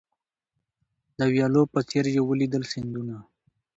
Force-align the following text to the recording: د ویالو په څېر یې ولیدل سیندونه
د 1.17 1.19
ویالو 1.33 1.63
په 1.73 1.79
څېر 1.89 2.05
یې 2.15 2.21
ولیدل 2.29 2.63
سیندونه 2.71 3.15